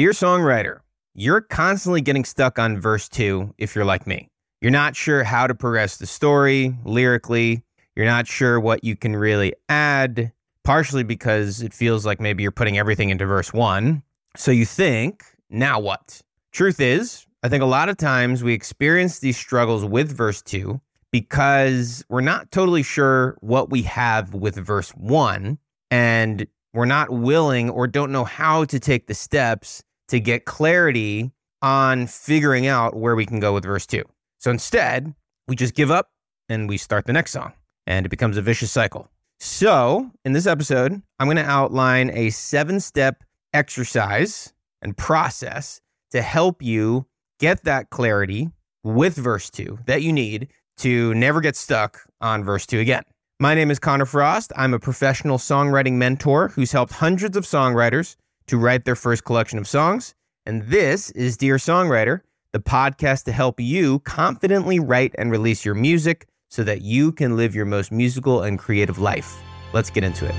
[0.00, 0.78] Dear songwriter,
[1.12, 4.30] you're constantly getting stuck on verse two if you're like me.
[4.62, 7.64] You're not sure how to progress the story lyrically.
[7.94, 10.32] You're not sure what you can really add,
[10.64, 14.02] partially because it feels like maybe you're putting everything into verse one.
[14.38, 16.22] So you think, now what?
[16.50, 20.80] Truth is, I think a lot of times we experience these struggles with verse two
[21.12, 25.58] because we're not totally sure what we have with verse one
[25.90, 31.32] and we're not willing or don't know how to take the steps to get clarity
[31.62, 34.04] on figuring out where we can go with verse two.
[34.38, 35.14] So instead,
[35.48, 36.10] we just give up
[36.48, 37.52] and we start the next song,
[37.86, 39.08] and it becomes a vicious cycle.
[39.38, 43.22] So, in this episode, I'm going to outline a seven step
[43.54, 44.52] exercise
[44.82, 45.80] and process
[46.10, 47.06] to help you
[47.38, 48.50] get that clarity
[48.82, 53.04] with verse two that you need to never get stuck on verse two again.
[53.38, 54.52] My name is Connor Frost.
[54.56, 58.16] I'm a professional songwriting mentor who's helped hundreds of songwriters
[58.50, 60.12] to write their first collection of songs.
[60.44, 62.22] And this is Dear Songwriter,
[62.52, 67.36] the podcast to help you confidently write and release your music so that you can
[67.36, 69.40] live your most musical and creative life.
[69.72, 70.34] Let's get into it.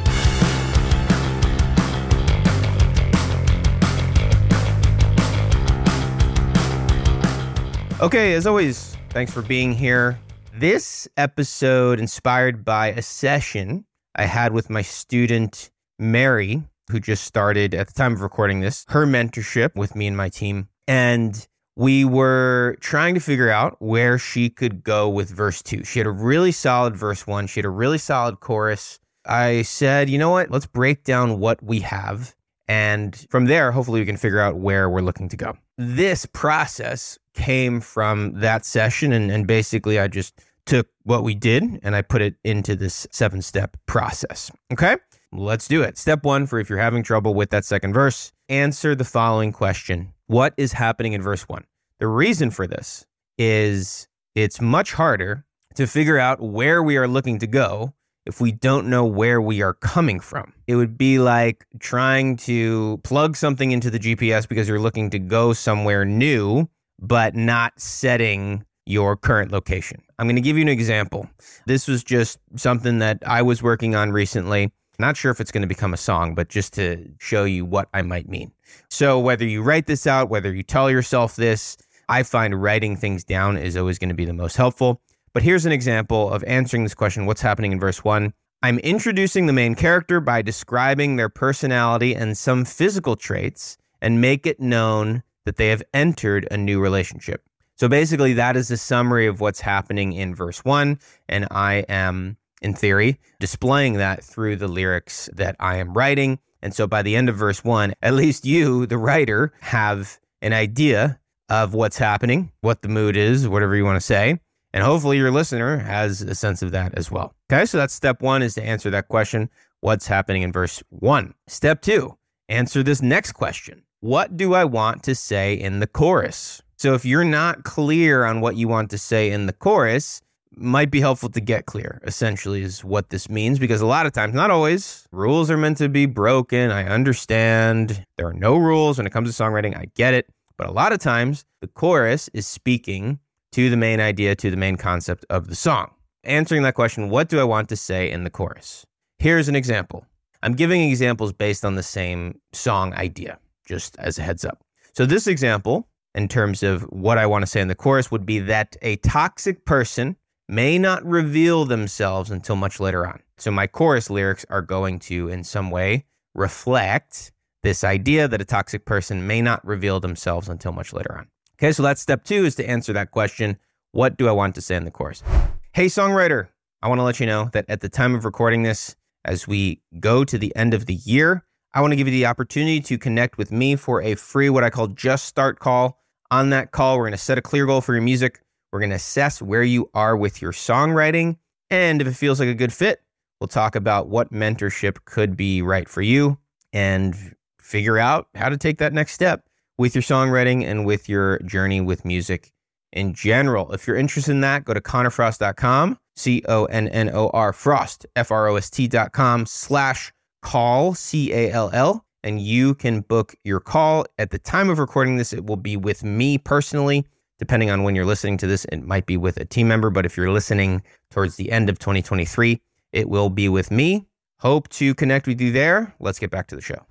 [8.02, 10.20] Okay, as always, thanks for being here.
[10.54, 13.86] This episode inspired by a session
[14.16, 18.86] I had with my student Mary, who just started at the time of recording this,
[18.90, 20.68] her mentorship with me and my team.
[20.88, 25.84] And we were trying to figure out where she could go with verse two.
[25.84, 29.00] She had a really solid verse one, she had a really solid chorus.
[29.26, 30.50] I said, you know what?
[30.50, 32.36] Let's break down what we have.
[32.68, 35.58] And from there, hopefully, we can figure out where we're looking to go.
[35.78, 39.12] This process came from that session.
[39.12, 43.08] And, and basically, I just took what we did and I put it into this
[43.12, 44.52] seven step process.
[44.72, 44.96] Okay.
[45.34, 45.98] Let's do it.
[45.98, 50.14] Step one for if you're having trouble with that second verse, answer the following question
[50.28, 51.64] What is happening in verse one?
[52.00, 53.06] The reason for this
[53.38, 57.94] is it's much harder to figure out where we are looking to go
[58.26, 60.52] if we don't know where we are coming from.
[60.68, 65.20] It would be like trying to plug something into the GPS because you're looking to
[65.20, 66.70] go somewhere new,
[67.00, 70.02] but not setting your current location.
[70.20, 71.30] I'm going to give you an example.
[71.66, 74.72] This was just something that I was working on recently.
[75.00, 77.90] Not sure if it's going to become a song, but just to show you what
[77.94, 78.52] I might mean.
[78.90, 83.24] So, whether you write this out, whether you tell yourself this, I find writing things
[83.24, 85.02] down is always going to be the most helpful.
[85.34, 88.34] But here's an example of answering this question what's happening in verse one?
[88.64, 94.46] I'm introducing the main character by describing their personality and some physical traits and make
[94.46, 97.44] it known that they have entered a new relationship.
[97.76, 101.00] So basically, that is a summary of what's happening in verse one.
[101.28, 106.40] And I am, in theory, displaying that through the lyrics that I am writing.
[106.62, 110.54] And so by the end of verse one, at least you, the writer, have an
[110.54, 111.20] idea
[111.50, 114.40] of what's happening, what the mood is, whatever you want to say.
[114.74, 117.36] And hopefully your listener has a sense of that as well.
[117.52, 119.50] Okay, so that's step one is to answer that question
[119.82, 121.34] what's happening in verse one?
[121.48, 122.18] Step two,
[122.48, 126.62] answer this next question What do I want to say in the chorus?
[126.78, 130.22] So if you're not clear on what you want to say in the chorus,
[130.56, 133.60] might be helpful to get clear, essentially, is what this means.
[133.60, 136.72] Because a lot of times, not always, rules are meant to be broken.
[136.72, 139.78] I understand there are no rules when it comes to songwriting.
[139.78, 140.28] I get it.
[140.58, 143.20] But a lot of times, the chorus is speaking
[143.54, 145.92] to the main idea, to the main concept of the song.
[146.24, 148.86] Answering that question, what do I want to say in the chorus?
[149.18, 150.06] Here's an example.
[150.44, 154.64] I'm giving examples based on the same song idea, just as a heads up.
[154.94, 158.26] So, this example in terms of what I want to say in the chorus would
[158.26, 160.18] be that a toxic person
[160.52, 163.22] may not reveal themselves until much later on.
[163.38, 166.04] So my chorus lyrics are going to, in some way,
[166.36, 167.32] reflect
[167.64, 171.28] this idea that a toxic person may not reveal themselves until much later on.
[171.56, 173.58] Okay, so that's step two is to answer that question
[173.94, 175.24] What do I want to say in the chorus?
[175.72, 176.50] Hey, songwriter,
[176.82, 179.82] I want to let you know that at the time of recording this, as we
[180.02, 182.98] go to the end of the year, I want to give you the opportunity to
[182.98, 185.98] connect with me for a free, what I call just start call.
[186.30, 188.42] On that call, we're going to set a clear goal for your music.
[188.72, 191.38] We're going to assess where you are with your songwriting.
[191.70, 193.02] And if it feels like a good fit,
[193.40, 196.38] we'll talk about what mentorship could be right for you
[196.74, 199.48] and figure out how to take that next step
[199.78, 202.52] with your songwriting and with your journey with music
[202.92, 203.72] in general.
[203.72, 208.06] If you're interested in that, go to connorfrost.com, C O N N O R Frost,
[208.16, 213.36] F R O S T.com slash call, C A L L and you can book
[213.44, 214.06] your call.
[214.18, 217.06] At the time of recording this, it will be with me personally.
[217.42, 220.06] Depending on when you're listening to this, it might be with a team member, but
[220.06, 222.62] if you're listening towards the end of 2023,
[222.94, 224.06] it will be with me.
[224.42, 225.92] Hope to connect with you there.
[226.00, 226.86] Let's get back to the show.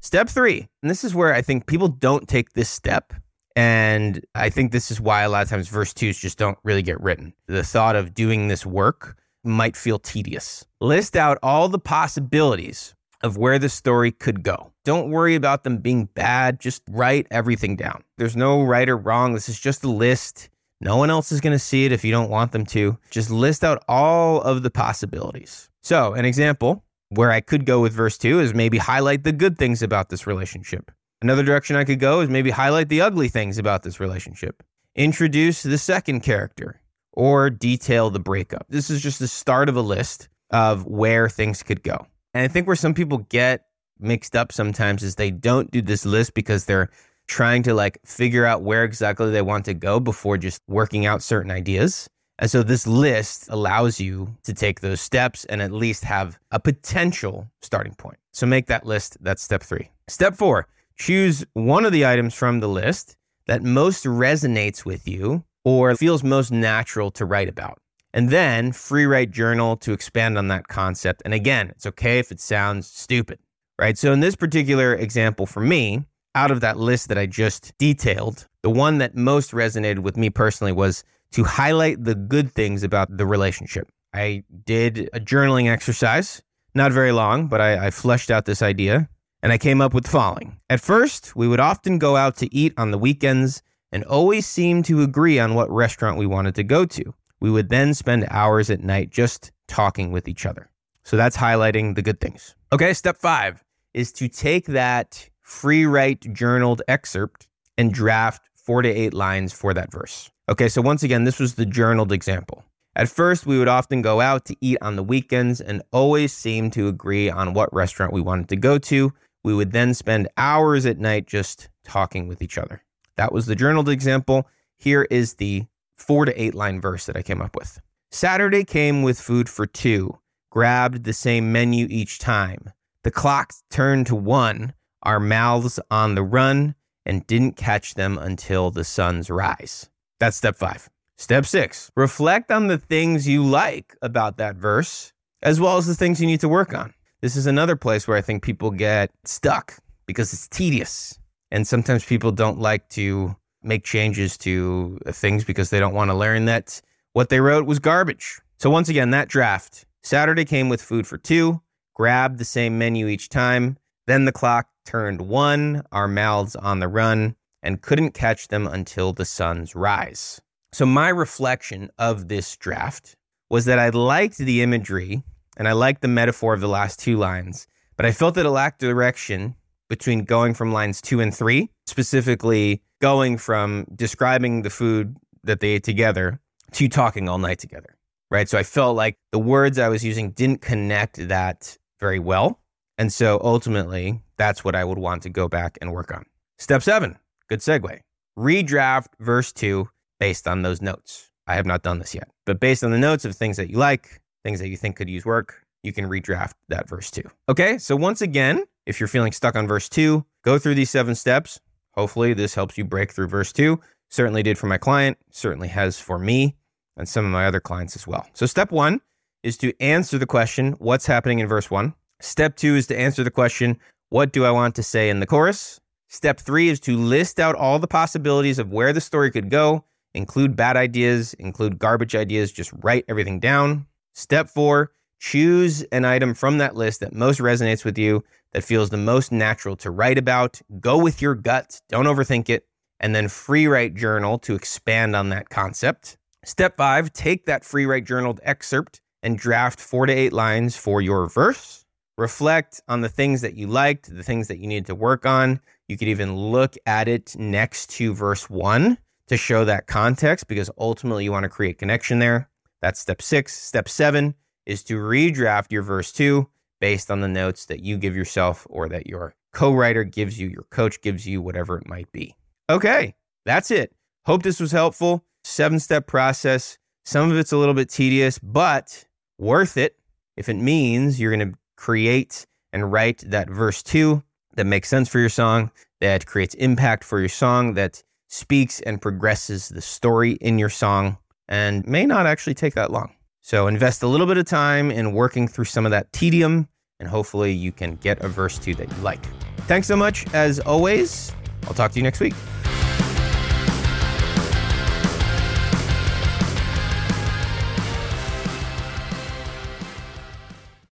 [0.00, 3.14] Step three, and this is where I think people don't take this step.
[3.56, 6.82] And I think this is why a lot of times verse twos just don't really
[6.82, 7.32] get written.
[7.46, 10.66] The thought of doing this work might feel tedious.
[10.82, 14.73] List out all the possibilities of where the story could go.
[14.84, 18.04] Don't worry about them being bad, just write everything down.
[18.18, 19.32] There's no right or wrong.
[19.32, 20.50] This is just a list.
[20.80, 22.98] No one else is going to see it if you don't want them to.
[23.10, 25.70] Just list out all of the possibilities.
[25.82, 29.56] So, an example where I could go with verse 2 is maybe highlight the good
[29.56, 30.90] things about this relationship.
[31.22, 34.62] Another direction I could go is maybe highlight the ugly things about this relationship.
[34.94, 36.82] Introduce the second character
[37.14, 38.66] or detail the breakup.
[38.68, 42.06] This is just the start of a list of where things could go.
[42.34, 43.66] And I think where some people get
[43.98, 46.90] mixed up sometimes is they don't do this list because they're
[47.26, 51.22] trying to like figure out where exactly they want to go before just working out
[51.22, 52.08] certain ideas.
[52.38, 56.58] And so this list allows you to take those steps and at least have a
[56.58, 58.18] potential starting point.
[58.32, 59.16] So make that list.
[59.20, 59.90] That's step three.
[60.08, 60.66] Step four,
[60.96, 63.16] choose one of the items from the list
[63.46, 67.78] that most resonates with you or feels most natural to write about.
[68.12, 71.22] And then free write journal to expand on that concept.
[71.24, 73.38] And again, it's okay if it sounds stupid,
[73.78, 73.96] right?
[73.98, 76.04] So in this particular example for me,
[76.34, 80.30] out of that list that I just detailed, the one that most resonated with me
[80.30, 83.88] personally was to highlight the good things about the relationship.
[84.12, 86.42] I did a journaling exercise,
[86.74, 89.08] not very long, but I, I fleshed out this idea
[89.42, 90.58] and I came up with the following.
[90.70, 93.62] At first, we would often go out to eat on the weekends
[93.92, 97.14] and always seem to agree on what restaurant we wanted to go to.
[97.40, 100.70] We would then spend hours at night just talking with each other.
[101.04, 102.54] So that's highlighting the good things.
[102.72, 103.62] Okay, step five
[103.92, 107.46] is to take that free write journaled excerpt
[107.78, 110.30] and draft four to eight lines for that verse.
[110.48, 112.64] Okay, so once again, this was the journaled example.
[112.96, 116.70] At first, we would often go out to eat on the weekends and always seem
[116.72, 119.12] to agree on what restaurant we wanted to go to.
[119.42, 122.82] We would then spend hours at night just talking with each other.
[123.16, 124.48] That was the journaled example.
[124.78, 125.66] Here is the
[125.96, 127.80] four to eight line verse that I came up with.
[128.10, 130.18] Saturday came with food for two,
[130.54, 132.70] grabbed the same menu each time.
[133.02, 134.72] The clock turned to one
[135.02, 139.90] our mouths on the run and didn't catch them until the sun's rise.
[140.20, 140.88] That's step five.
[141.16, 145.12] Step six, reflect on the things you like about that verse,
[145.42, 146.94] as well as the things you need to work on.
[147.20, 151.18] This is another place where I think people get stuck because it's tedious.
[151.50, 153.34] And sometimes people don't like to
[153.64, 156.80] make changes to things because they don't want to learn that
[157.12, 158.40] what they wrote was garbage.
[158.58, 161.62] So, once again, that draft Saturday came with food for two,
[161.94, 163.78] grabbed the same menu each time.
[164.06, 169.14] Then the clock turned one, our mouths on the run, and couldn't catch them until
[169.14, 170.42] the sun's rise.
[170.74, 173.16] So, my reflection of this draft
[173.48, 175.22] was that I liked the imagery
[175.56, 177.66] and I liked the metaphor of the last two lines,
[177.96, 179.54] but I felt that it lacked direction
[179.88, 185.68] between going from lines two and three, specifically going from describing the food that they
[185.68, 186.40] ate together
[186.72, 187.96] to talking all night together.
[188.30, 188.48] Right.
[188.48, 192.60] So I felt like the words I was using didn't connect that very well.
[192.98, 196.24] And so ultimately, that's what I would want to go back and work on.
[196.58, 197.18] Step seven,
[197.48, 198.00] good segue.
[198.38, 199.88] Redraft verse two
[200.18, 201.30] based on those notes.
[201.46, 203.76] I have not done this yet, but based on the notes of things that you
[203.76, 207.28] like, things that you think could use work, you can redraft that verse two.
[207.48, 211.14] Okay, so once again, if you're feeling stuck on verse two, go through these seven
[211.14, 211.60] steps.
[211.92, 213.80] Hopefully, this helps you break through verse two.
[214.10, 216.56] Certainly did for my client, certainly has for me
[216.96, 218.26] and some of my other clients as well.
[218.32, 219.00] So, step one
[219.42, 221.94] is to answer the question, What's happening in verse one?
[222.20, 225.26] Step two is to answer the question, What do I want to say in the
[225.26, 225.80] chorus?
[226.08, 229.84] Step three is to list out all the possibilities of where the story could go,
[230.14, 233.86] include bad ideas, include garbage ideas, just write everything down.
[234.14, 238.22] Step four, choose an item from that list that most resonates with you,
[238.52, 240.60] that feels the most natural to write about.
[240.80, 242.66] Go with your gut, don't overthink it.
[243.00, 246.16] And then free write journal to expand on that concept.
[246.46, 251.00] Step five, take that free write journaled excerpt and draft four to eight lines for
[251.00, 251.84] your verse
[252.16, 255.60] reflect on the things that you liked, the things that you needed to work on.
[255.88, 258.98] You could even look at it next to verse one
[259.28, 262.48] to show that context because ultimately you want to create connection there.
[262.80, 263.54] That's step six.
[263.54, 264.34] Step seven
[264.66, 266.48] is to redraft your verse two
[266.80, 270.48] based on the notes that you give yourself or that your co writer gives you,
[270.48, 272.34] your coach gives you, whatever it might be.
[272.70, 273.94] Okay, that's it.
[274.26, 275.24] Hope this was helpful.
[275.44, 276.78] Seven step process.
[277.04, 279.04] Some of it's a little bit tedious, but
[279.38, 279.96] worth it
[280.36, 284.22] if it means you're going to create and write that verse two
[284.56, 285.70] that makes sense for your song,
[286.00, 291.18] that creates impact for your song, that speaks and progresses the story in your song,
[291.48, 293.14] and may not actually take that long.
[293.42, 297.08] So invest a little bit of time in working through some of that tedium, and
[297.08, 299.24] hopefully you can get a verse two that you like.
[299.66, 301.32] Thanks so much, as always.
[301.66, 302.34] I'll talk to you next week.